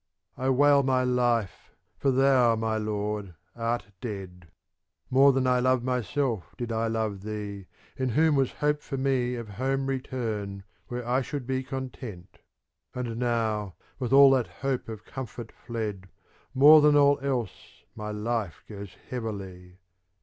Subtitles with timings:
[0.35, 4.47] I wail my life, for thou, my lord, art dead;
[5.11, 9.35] More than I love myself did I love thee, In whom was hope for me
[9.37, 12.39] '* Of home return, where I should be content.
[12.95, 16.09] And now, with all that hope of comfort fled,
[16.55, 19.77] More than all else, my life goes heavily.